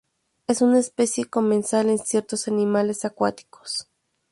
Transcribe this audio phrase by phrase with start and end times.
[0.47, 3.87] Es una especie comensal en ciertos animales acuáticos.